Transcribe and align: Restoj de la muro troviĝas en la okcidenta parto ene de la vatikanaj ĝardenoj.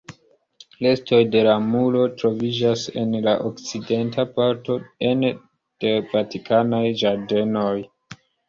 Restoj 0.85 1.19
de 1.35 1.43
la 1.47 1.57
muro 1.65 2.01
troviĝas 2.21 2.85
en 3.03 3.13
la 3.27 3.35
okcidenta 3.51 4.27
parto 4.41 4.79
ene 5.13 5.33
de 5.85 5.95
la 5.95 6.03
vatikanaj 6.19 6.85
ĝardenoj. 7.05 7.73